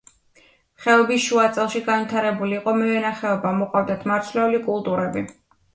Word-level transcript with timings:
ხეობის 0.85 1.21
შუაწელში 1.31 1.83
განვითარებული 1.91 2.59
იყო 2.63 2.75
მევენახეობა, 2.81 3.53
მოჰყავდათ 3.61 4.11
მარცვლეული 4.15 4.67
კულტურები. 4.71 5.31